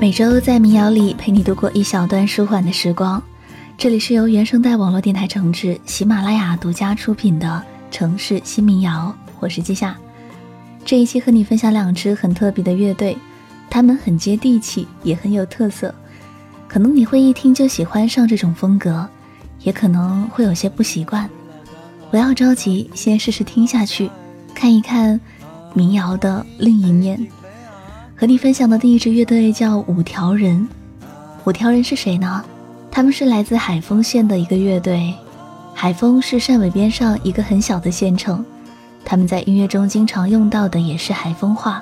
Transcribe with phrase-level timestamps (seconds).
[0.00, 3.20] 每周在民谣里陪你度过一小段舒缓的时光。
[3.76, 9.12] 这里是由原声带网络电台承制，喜马拉雅独家出品的城市新民谣。
[9.40, 9.96] 我是季夏。
[10.84, 13.18] 这一期和你分享两支很特别的乐队，
[13.68, 15.92] 他们很接地气，也很有特色。
[16.68, 19.04] 可能你会一听就喜欢上这种风格，
[19.64, 21.28] 也可能会有些不习惯。
[22.08, 24.08] 不要着急，先试试听下去，
[24.54, 25.20] 看一看
[25.74, 27.20] 民谣的另一面。
[28.20, 30.68] 和你分享的第一支乐队叫五条人。
[31.44, 32.44] 五条人是谁呢？
[32.90, 35.14] 他们是来自海丰县的一个乐队。
[35.72, 38.44] 海丰是汕尾边上一个很小的县城。
[39.04, 41.80] 他们在音乐中经常用到的也是海丰话。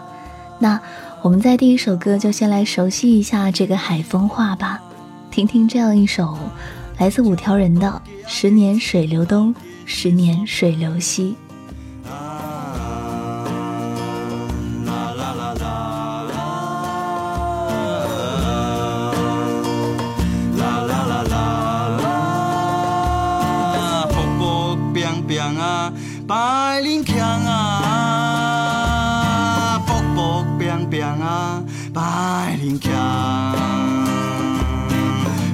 [0.58, 0.78] 那
[1.22, 4.78] 我们在第一首歌就先来熟悉一下这个海丰话吧，
[5.30, 6.36] 听听这样一首
[6.98, 9.54] 来自五条人的《十年水流东，
[9.86, 11.34] 十年水流西》。
[26.26, 27.80] 白林强啊，
[29.86, 31.62] 卜卜冰冰啊，
[31.94, 32.90] 白林强，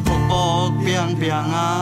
[0.02, 1.81] 卜卜冰冰啊，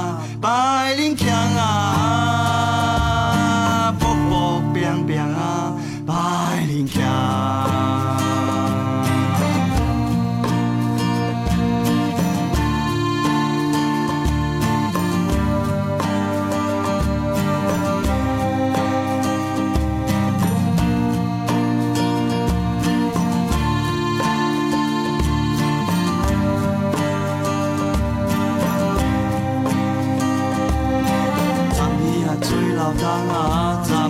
[32.90, 32.98] 十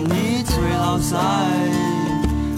[0.07, 1.15] 年做老师十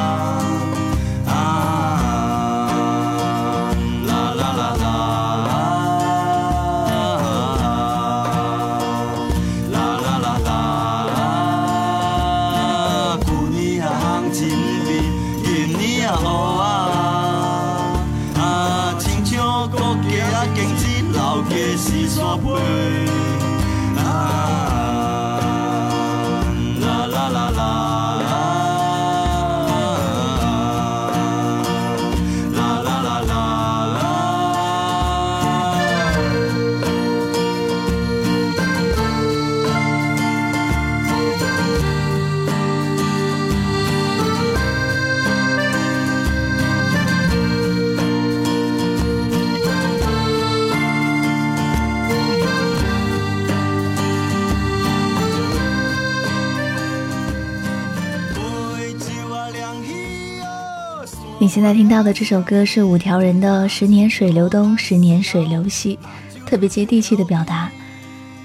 [61.44, 66.00] 你现在听到的这首歌是五条人的《十年水流东，十年水流西》，
[66.48, 67.70] 特别接地气的表达。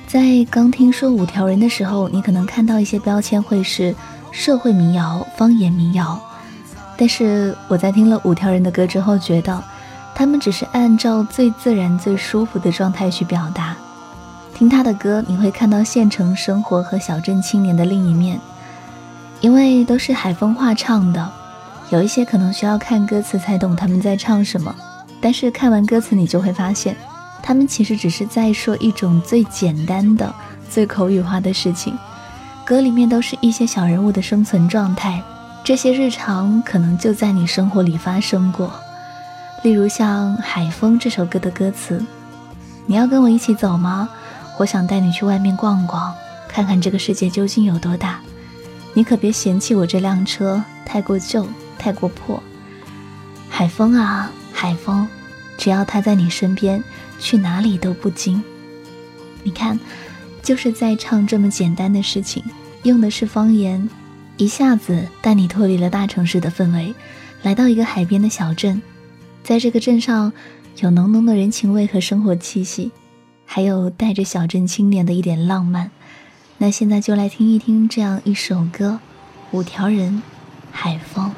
[0.09, 3.95] 在刚听说五条人的时候，你可能看到一些标签会是
[4.33, 6.21] 社会民谣、方言民谣，
[6.97, 9.63] 但是我在听了五条人的歌之后，觉得
[10.13, 13.77] 他们只是按照最自然、最舒服的状态去表达。
[14.57, 18.41] 听他的歌，你会看到县城生活和小镇青年的另一面，
[19.41, 21.38] 因为都是海风话唱的。
[21.91, 24.75] 有一些可能需要看歌词才懂他们在唱什么，
[25.21, 26.95] 但是看完歌词你就会发现，
[27.43, 30.35] 他们其实只是在说一种最简单的、
[30.71, 31.97] 最口语化的事情。
[32.65, 35.23] 歌里面都是一些小人物的生存状态，
[35.65, 38.71] 这些日常可能就在你生活里发生过。
[39.63, 42.05] 例如像《海风》这首歌的歌词
[42.85, 44.09] ：“你要跟我一起走吗？
[44.59, 46.15] 我想带你去外面逛逛，
[46.47, 48.21] 看看这个世界究竟有多大。
[48.93, 51.47] 你可别嫌弃我这辆车太过旧。”
[51.79, 52.43] 太过破，
[53.49, 55.07] 海风啊，海风，
[55.57, 56.83] 只要他在你身边，
[57.19, 58.43] 去哪里都不惊。
[59.43, 59.79] 你看，
[60.43, 62.43] 就是在唱这么简单的事情，
[62.83, 63.89] 用的是方言，
[64.37, 66.95] 一下子带你脱离了大城市的氛围，
[67.43, 68.83] 来到一个海边的小镇，
[69.43, 70.33] 在这个镇上，
[70.81, 72.91] 有浓浓的人情味和生活气息，
[73.47, 75.91] 还有带着小镇青年的一点浪漫。
[76.59, 78.99] 那现在就来听一听这样一首歌，
[79.57, 80.15] 《五条人》，
[80.73, 81.33] 海风。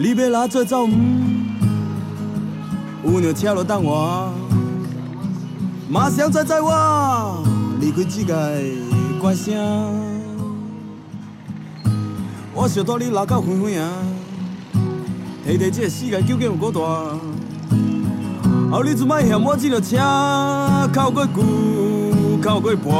[0.00, 0.92] 你要哪做走唔？
[3.02, 4.32] 有辆车路等我，
[5.88, 7.42] 马上载载我，
[7.80, 8.62] 离开这个
[9.20, 9.52] 怪声。
[12.54, 13.92] 我想带你拉到远远啊，
[15.44, 16.80] 提提这个世界究竟有多大？
[18.70, 19.96] 后你阵摆嫌我这辆车
[20.94, 21.42] 靠过久，
[22.40, 22.92] 靠过半。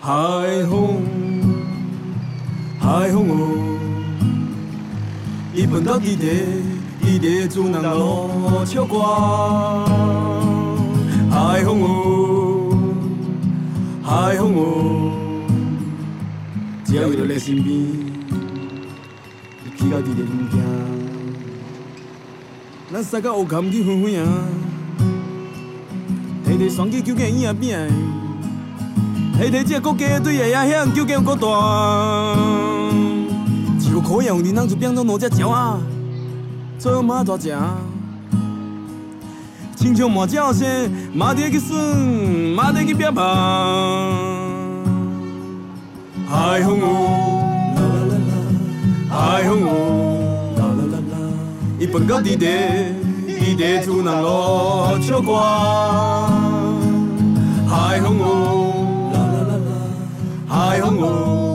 [0.00, 0.12] 海
[0.68, 1.00] 风，
[2.86, 3.34] 海风哦。
[5.52, 6.30] 伊奔到地底，
[7.18, 8.30] 地主人路
[8.64, 9.00] 唱歌。
[11.28, 12.78] 海风哦，
[14.04, 15.10] 海风哦，
[16.84, 17.74] 只要伊在身边，
[19.76, 20.62] 去到地底唔惊。
[22.92, 24.24] 咱三个乌坎去飞飞啊，
[26.44, 27.90] 提提双机究竟影边，
[29.36, 32.55] 提提这国家对下影响究竟有多大？
[34.22, 35.78] 有可能你当初变做哪只鸟啊？
[36.78, 37.56] 做马大只，
[39.76, 40.66] 亲像马叫声，
[41.14, 41.74] 马得去耍，
[42.54, 43.24] 马得去变胖。
[46.28, 46.84] 海风哦，
[47.76, 48.34] 啦啦啦啦，
[49.08, 49.70] 海风哦，
[50.58, 51.14] 啦啦啦啦，
[51.80, 52.46] 伊奔到地底，
[53.26, 55.34] 地底主人路唱歌。
[57.66, 58.26] 海风哦，
[59.14, 59.70] 啦啦啦啦，
[60.46, 61.45] 海风哦。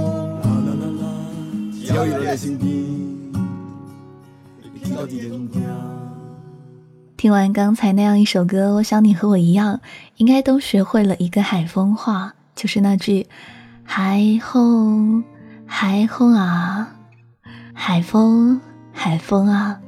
[7.15, 9.79] 听完刚才那样一首歌，我想你和我一样，
[10.17, 13.27] 应该都学会了一个海风话，就是那句
[13.85, 15.23] “海风，
[15.67, 16.95] 海风啊，
[17.73, 18.59] 海风，
[18.91, 19.79] 海风啊”。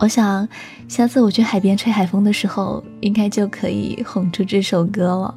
[0.00, 0.48] 我想
[0.88, 5.34] 下次我去海边吹海风的时候，应该就可以哼出这首歌了。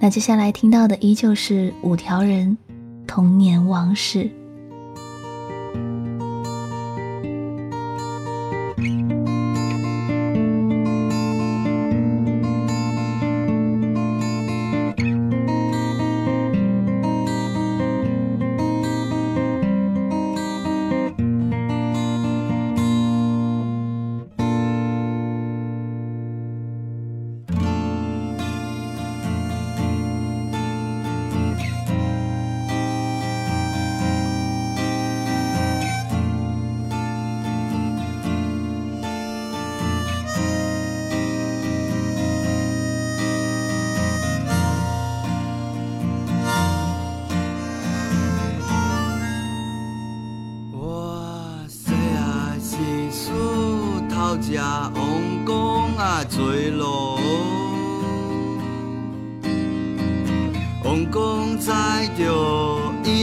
[0.00, 2.56] 那接下来听到的依旧是五条人
[3.06, 4.30] 童年往事。
[56.24, 57.18] 我去读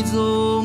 [0.05, 0.61] 书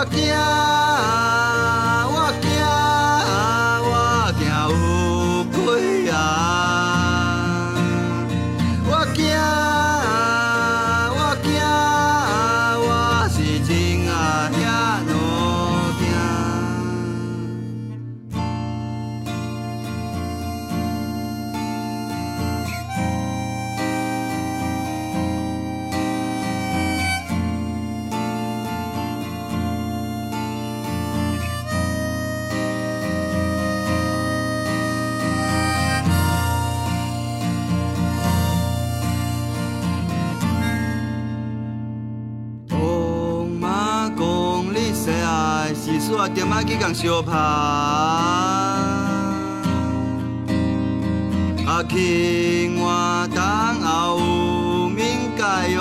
[0.00, 0.69] 我
[46.12, 47.32] 我点仔去共相拍，
[51.66, 53.40] 啊，去我等
[53.80, 54.18] 后
[54.88, 55.80] 面该拥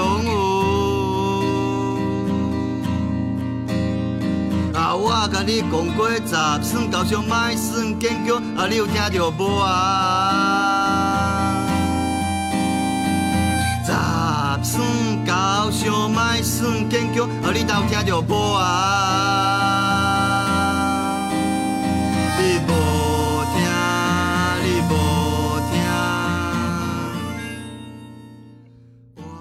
[4.74, 6.28] 有，啊，我甲你讲过十
[6.64, 9.68] 算高尚莫算坚强，啊，你有听着无啊？
[13.84, 13.92] 十
[14.64, 14.80] 算
[15.26, 19.79] 高尚莫算坚强，啊，你有听着无啊？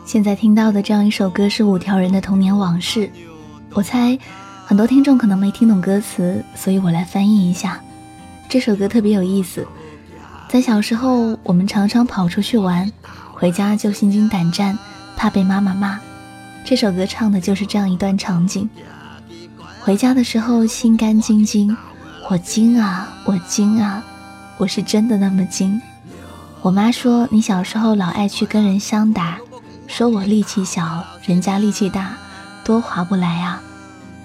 [0.08, 3.10] 现在听到的这样一首歌是五条人的童年往事，
[3.74, 4.18] 我猜。
[4.64, 7.78] 很多听众可能没听懂歌词，所以我来翻译一下。
[8.48, 9.68] 这首歌特别有意思，
[10.48, 12.90] 在小时候，我们常常跑出去玩，
[13.34, 14.78] 回家就心惊胆战，
[15.14, 16.00] 怕被妈妈骂。
[16.64, 18.66] 这首歌唱的就是这样一段场景。
[19.78, 21.76] 回家的时候心甘惊惊，
[22.30, 24.02] 我惊啊，我惊啊，
[24.56, 25.78] 我是真的那么惊。
[26.62, 29.38] 我妈说你小时候老爱去跟人相打，
[29.88, 32.12] 说我力气小，人家力气大，
[32.62, 33.60] 多划不来啊。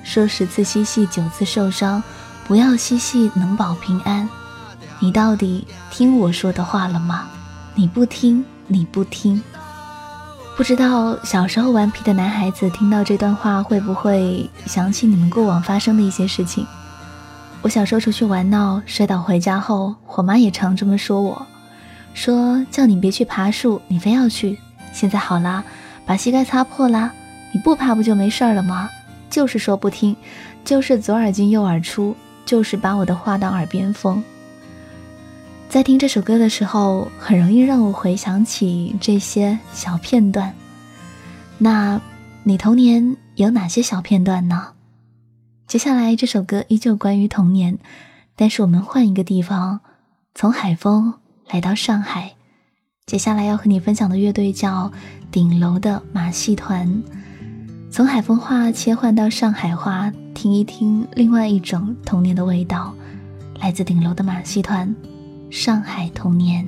[0.04, 2.04] 说十次嬉戏九次受伤，
[2.46, 4.30] 不要嬉戏能保平安。
[5.00, 7.26] 你到底听我说的话了吗？
[7.74, 9.42] 你不听，你不听。
[10.58, 16.68] 不知道小时候顽皮的男孩子听到这段话会不会想起你们过往发生的一些事情？
[17.62, 21.48] 我小时候出去玩闹摔倒回家后，我妈也常这么说我，
[22.14, 24.60] 说叫你别去爬树，你非要去。
[24.94, 25.64] 现在好啦，
[26.06, 27.12] 把膝盖擦破啦，
[27.52, 28.90] 你不爬不就没事了吗？
[29.30, 30.16] 就是说不听，
[30.64, 34.24] 就是左耳进右耳出，就是把我的话当耳边风。
[35.68, 40.54] 在听这首歌的时候，很容易让我回想起这些小片段。
[41.58, 42.00] 那
[42.44, 44.68] 你童年有哪些小片段呢？
[45.66, 47.80] 接下来这首歌依旧关于童年，
[48.36, 49.80] 但是我们换一个地方，
[50.36, 51.16] 从海丰
[51.50, 52.34] 来到上海。
[53.06, 54.90] 接下来要和你分享的乐队叫
[55.30, 57.04] 顶楼的马戏团。
[57.92, 62.96] 从海风话切换到上海话，听一听另外一种童年的味道，
[63.60, 64.88] 来自顶楼的马戏团，
[65.52, 66.66] 《上海童年》。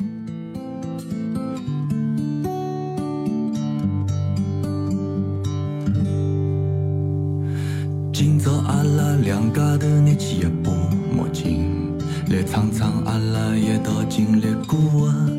[8.11, 10.71] 今朝阿拉两家头拿起一把
[11.15, 11.97] 墨镜，
[12.29, 14.77] 来唱唱阿拉一道经历过
[15.11, 15.34] 的。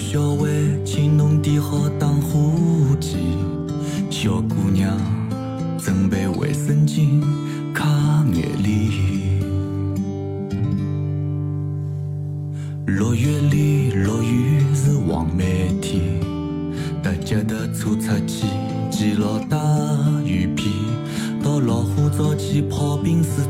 [0.00, 0.48] 小孩，
[0.84, 3.18] 请侬点好打火机。
[4.08, 4.98] 小姑娘
[5.78, 7.22] 准备卫生巾、
[7.74, 8.88] 擦眼泪。
[12.86, 16.02] 六月里落雨是黄梅天，
[17.02, 18.46] 搭脚踏车出去
[18.90, 19.58] 捡牢大
[20.24, 20.72] 雨片，
[21.42, 23.44] 到老虎灶去泡冰水，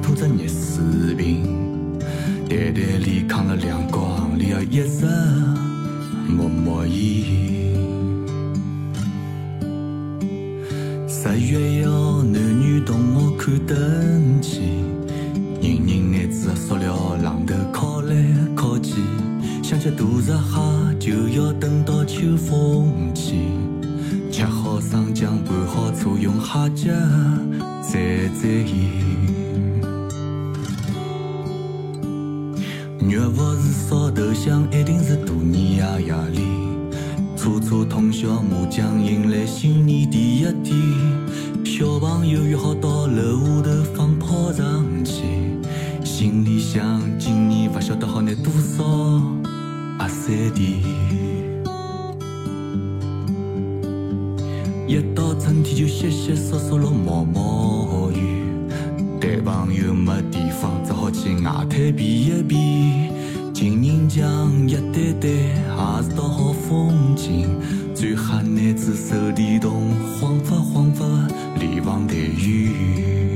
[33.08, 36.40] 肉不是烧头香，一定是大年夜夜里。
[37.34, 40.76] 搓搓通宵麻将，迎来新年第一天。
[41.64, 45.22] 小朋友约好到楼下头放炮仗去，
[46.04, 48.84] 心里想今年不晓得好拿多少
[49.98, 50.82] 压岁钱。
[54.86, 57.79] 一到春天就淅淅簌簌落毛毛，
[59.70, 62.56] 朋友没地方，只好去外滩避一避。
[63.54, 67.48] 情人墙一对对，也是道好风景。
[67.94, 71.06] 最吓男子手电筒，晃发晃发，
[71.60, 73.29] 连房带雨。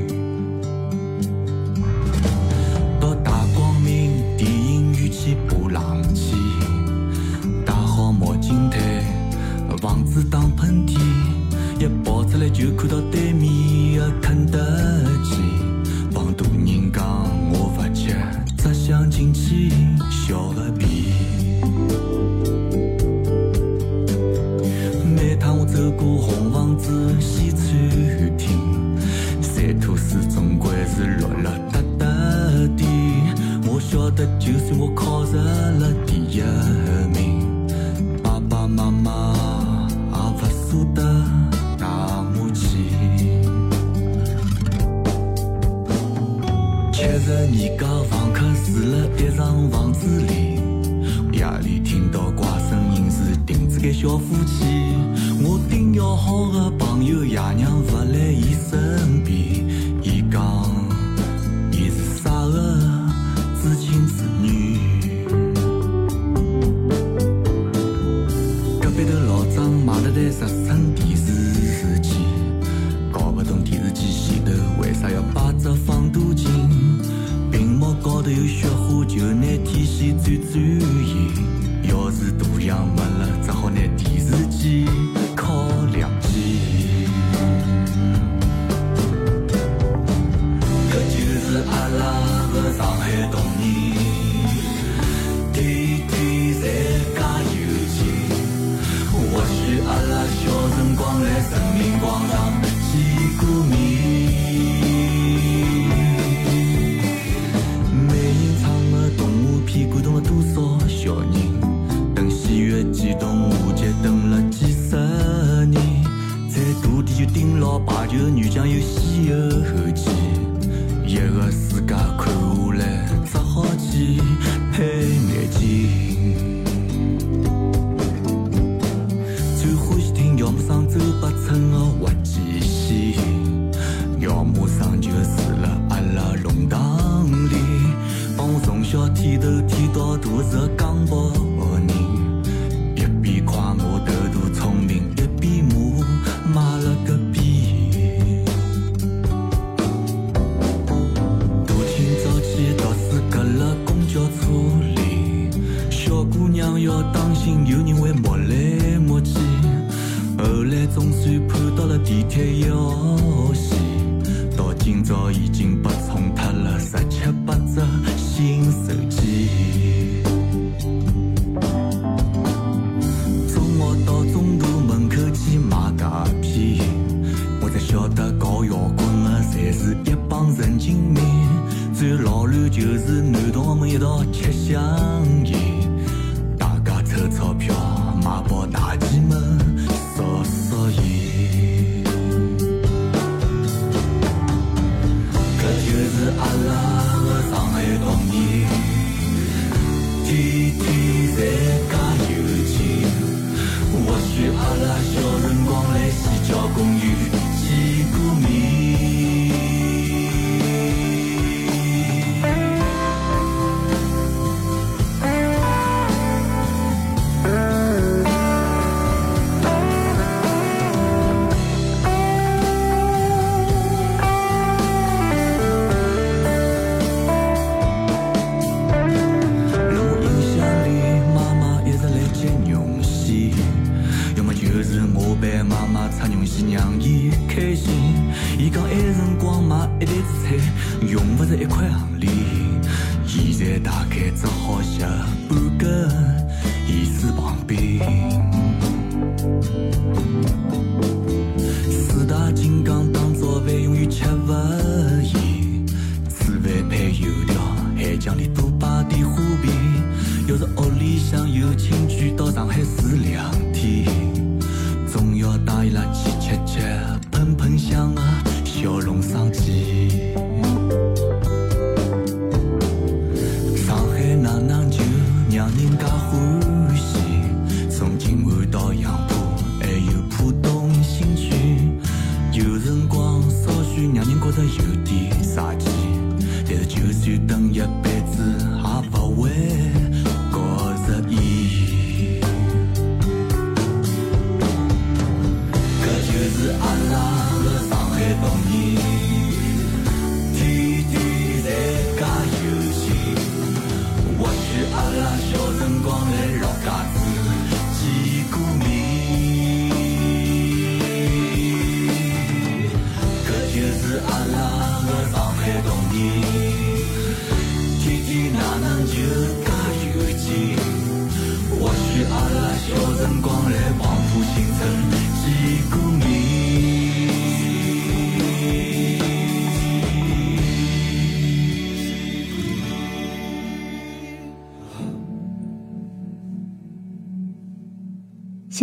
[306.04, 306.63] 光日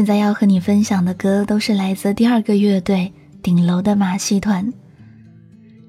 [0.02, 4.74] 现在要和你分享的歌都是来自第二个乐队顶楼的马戏团。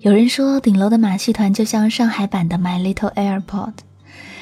[0.01, 3.73] 有人说顶楼的马戏团就像上海版的 my little airport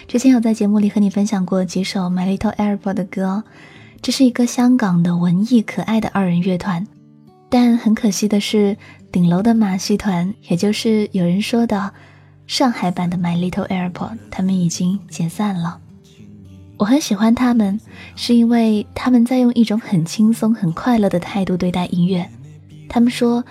[0.09, 3.45] 之前有在节目里和你分享过几首 my little airport 的歌
[4.03, 6.85] 这是一个香港的文艺可爱的二人乐团。
[7.49, 8.77] 但很可惜的是
[9.13, 11.95] 顶楼的马戏团也就是有人说的
[12.49, 15.79] 上海版的 my little airport 他们已经解散了。
[16.81, 17.79] 我很喜欢他们，
[18.17, 22.27] 是因为他们在用一种很轻松、很快乐的态度对待音乐。
[22.89, 23.45] 他们说，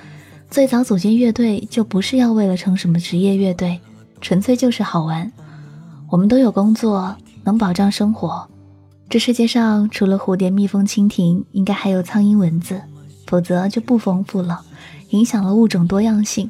[0.50, 3.80] 最早组建乐队就不是要为了成什么职业乐队，
[4.20, 5.32] 纯粹就是好玩。
[6.10, 8.50] 我们都有工作，能保障生活。
[9.08, 12.82] 这世界上除了蝴蝶、蜜蜂、蜻蜓，应该还有苍蝇、蚊子，
[13.28, 14.60] 否则就不丰富了，
[15.12, 16.50] 影响了物种多样性。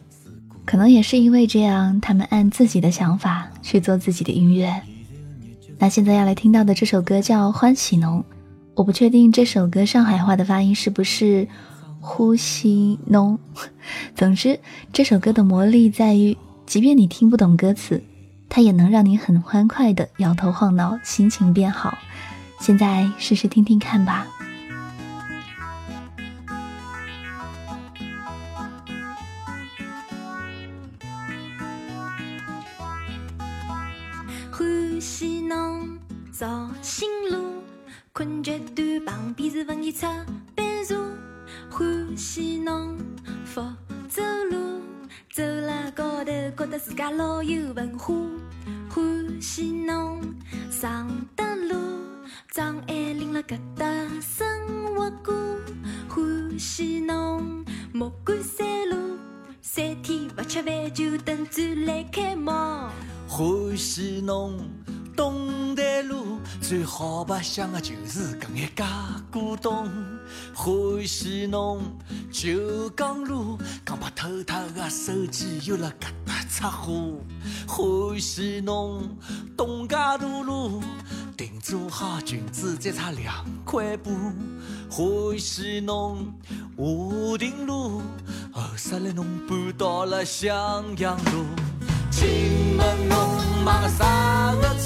[0.64, 4.82] 可能也是因为这样，他们按自己的想法去做自己的音乐。
[5.82, 8.20] 那现在要来听到的这首歌叫《欢喜浓》，
[8.76, 11.48] 我不确定这首歌上海话的发音是不是
[12.02, 13.40] “呼吸浓”。
[14.14, 14.60] 总之，
[14.92, 18.04] 这首歌的魔力在于，即便你听不懂歌词，
[18.50, 21.98] 它也能让你很欢快的摇头晃脑，心情变好。
[22.60, 24.28] 现在试试听听看吧。
[34.52, 35.39] 呼吸
[36.40, 37.62] 绍兴路，
[38.14, 40.08] 困觉短，旁边是文艺出
[40.56, 40.98] 版社。
[41.70, 42.98] 欢喜侬
[43.44, 43.62] 福
[44.08, 44.80] 州路，
[45.34, 48.16] 走了高头，觉得自家老有文化。
[48.88, 50.22] 欢喜侬
[50.72, 51.76] 常德路，
[52.54, 53.86] 张爱玲辣搿搭
[54.22, 55.36] 生活过。
[56.08, 58.96] 欢喜侬莫干山路，
[59.62, 62.50] 三天不吃饭就等展来开幕。
[63.28, 64.58] 欢喜侬。
[65.18, 66.29] 东台路
[66.70, 68.86] 最好白相的就是搿眼假
[69.32, 69.90] 古董，
[70.54, 70.70] 欢
[71.04, 71.82] 喜侬
[72.32, 77.18] 九江路，刚把偷脱的手机又辣搿搭出货，
[77.66, 79.02] 欢喜侬
[79.58, 80.80] 东家大路，
[81.36, 84.12] 定做好裙子再差两块布，
[84.92, 86.32] 欢喜侬
[86.78, 88.00] 华亭路，
[88.52, 91.46] 后十来侬搬到了襄阳路，
[92.12, 93.18] 请问侬
[93.66, 94.78] 买了啥个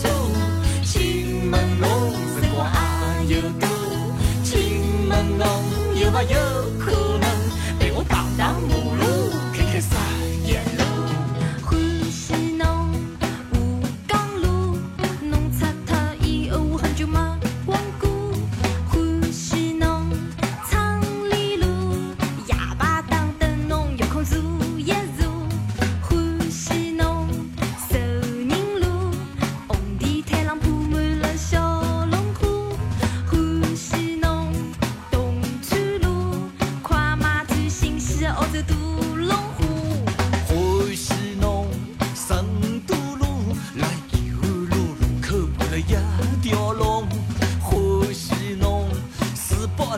[0.94, 1.90] 请问侬
[2.36, 3.68] 是否还有多？
[4.44, 5.48] 请问侬
[6.00, 6.38] 有没有
[6.78, 7.26] 可能
[7.80, 8.83] 陪我荡荡马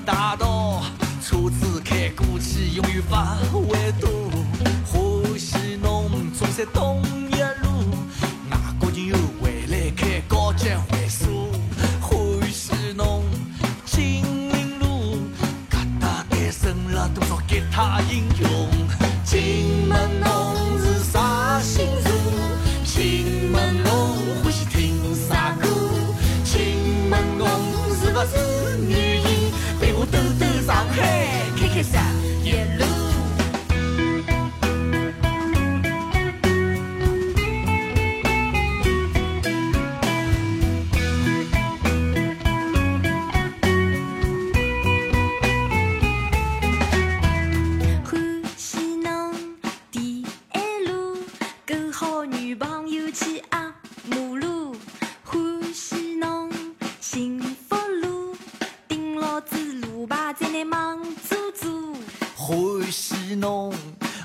[0.05, 0.83] 大道
[1.19, 3.01] 车子开过去永远
[3.51, 4.29] 不会堵
[4.85, 7.01] 欢喜侬坐在东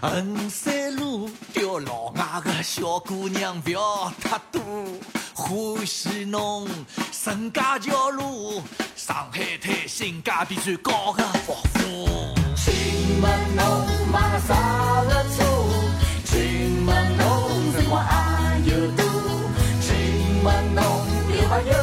[0.00, 4.62] 衡山路钓老外的小姑娘不要太多，
[5.34, 6.66] 欢喜侬
[7.12, 8.62] 沈家桥路，
[8.96, 11.52] 上海滩性价比最高的服
[11.84, 12.34] 务。
[12.56, 13.64] 请问侬
[14.10, 15.44] 买了啥个车？
[16.24, 19.04] 请问侬辰光还有多？
[19.82, 20.82] 请问侬
[21.28, 21.78] 有没有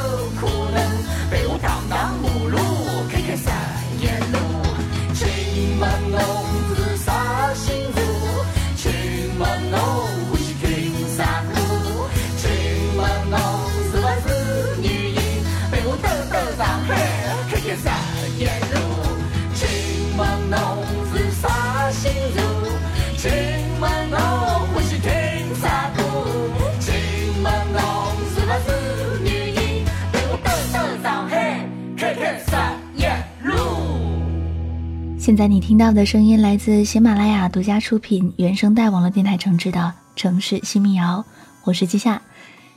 [35.27, 39.77] 现在你听到的声音来自喜马拉雅独家出品、原声带网络电台承制的
[40.15, 41.17] 《城市新民谣》，
[41.65, 42.21] 我是季夏。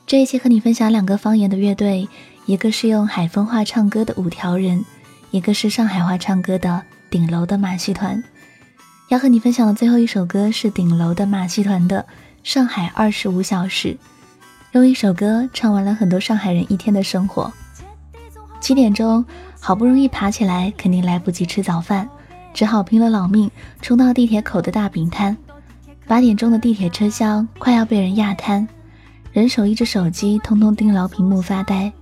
[0.04, 2.08] 这一期和你分享两个方言的乐队，
[2.46, 4.84] 一个是用海风话唱歌的五条人，
[5.30, 8.20] 一个是上海话唱歌的顶楼的马戏团。
[9.10, 12.04] 要和你分享的最后一首歌是顶楼的马戏团的
[12.42, 13.90] 《上海二十五小时》，
[14.72, 17.52] 用一首歌唱完了很多上海人一天的生活。
[18.60, 19.24] 七点钟，
[19.60, 22.08] 好不容易爬起来，肯定来不及吃早饭，
[22.52, 25.36] 只好拼了老命冲到地铁口的大饼摊。
[26.06, 28.66] 八点钟的地铁车厢快要被人压瘫，
[29.32, 31.92] 人手一只手机，通通盯牢屏幕发呆。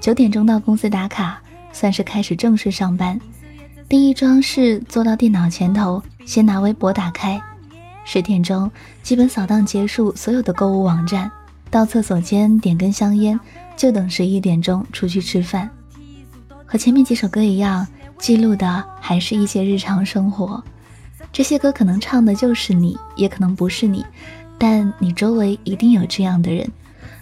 [0.00, 1.40] 九点钟到公司打卡，
[1.72, 3.20] 算是开始正式上班。
[3.88, 7.40] 第一桩事，坐到电脑前头，先拿微博打开。
[8.04, 8.70] 十点钟，
[9.02, 11.30] 基本扫荡结束所有的购物网站，
[11.70, 13.38] 到厕所间点根香烟，
[13.76, 15.68] 就等十一点钟出去吃饭。
[16.64, 17.86] 和前面几首歌一样，
[18.22, 20.62] 记录的还是一些日常生活。
[21.32, 24.06] 这些歌可能唱的就是你，也可能不是你，
[24.56, 26.70] 但你周围一定有这样的人，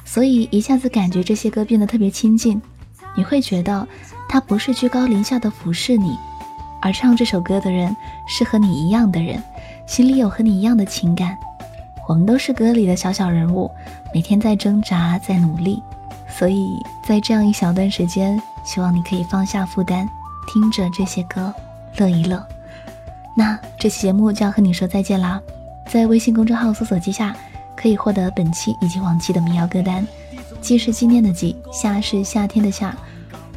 [0.05, 2.61] 所以一下子感觉这些歌变得特别亲近。
[3.17, 3.89] 你会觉得
[4.29, 6.19] 他不是居高临下的俯视你，
[6.83, 7.97] 而唱这首歌的人
[8.29, 9.43] 是和你一样的人，
[9.87, 11.35] 心里有和你一样的情感。
[12.07, 13.71] 我们都是歌里的小小人物，
[14.13, 15.83] 每天在挣扎，在努力。
[16.29, 20.07] 所以在这样一小段时间，希望你可以放下负担，
[20.53, 21.55] 听着这些歌，
[21.97, 22.45] 乐一乐。
[23.37, 25.41] 那这期节目就要和你说再见啦！
[25.89, 27.35] 在微信公众号搜索“记夏”，
[27.77, 30.05] 可以获得本期以及往期的民谣歌单。
[30.61, 32.95] 记是纪念的季，夏是夏天的夏。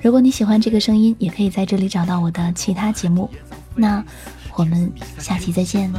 [0.03, 3.27] 如果你喜欢这个声音，也可以在这里找到我的其他节目。
[3.75, 4.03] 那
[4.56, 5.91] 我们下期再见。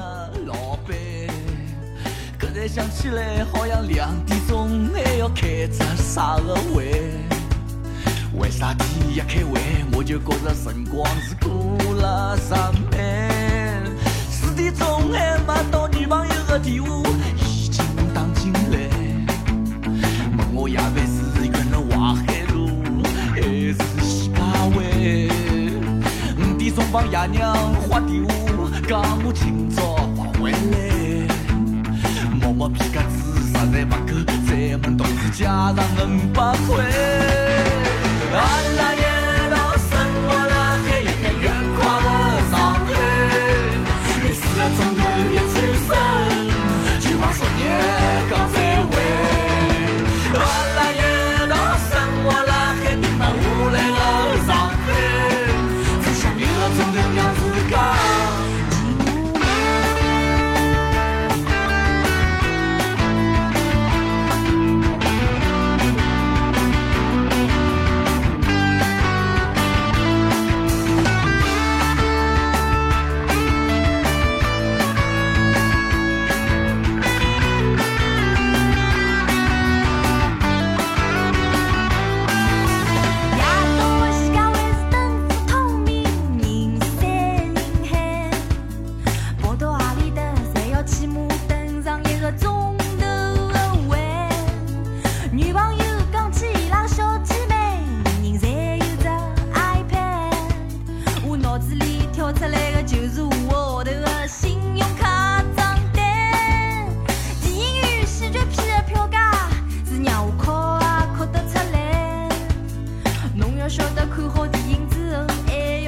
[9.11, 9.61] 一开会，
[9.93, 12.53] 我就觉着辰光是过了十
[12.91, 12.95] 慢？
[14.31, 16.89] 四点钟还没到，女朋友的电话
[17.37, 18.77] 已经打进来，
[20.37, 22.59] 问我夜饭是约了淮海路
[23.33, 24.77] 还是西街湾？
[26.39, 27.55] 五点钟帮爷娘
[27.89, 28.31] 发电话，
[28.89, 28.93] 讲
[29.25, 30.57] 我今朝不回来。
[32.57, 34.11] 我皮夹子实在不够，
[34.47, 36.71] 再问同事借上个五百块。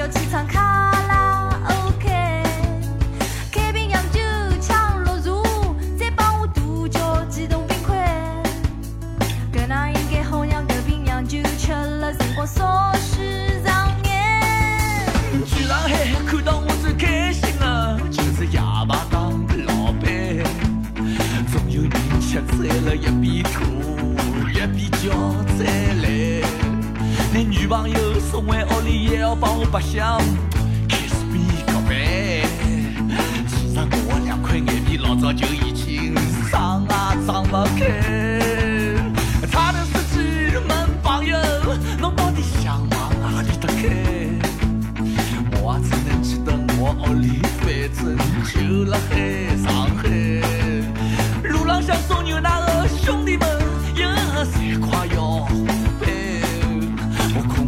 [0.07, 0.56] 机场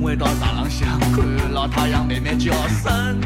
[0.10, 3.22] 回到大浪向看，老太阳慢慢叫升